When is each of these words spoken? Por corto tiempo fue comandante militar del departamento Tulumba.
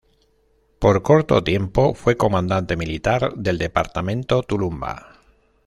Por 0.79 1.03
corto 1.03 1.43
tiempo 1.43 1.93
fue 1.93 2.17
comandante 2.17 2.75
militar 2.75 3.35
del 3.35 3.59
departamento 3.59 4.41
Tulumba. 4.41 5.19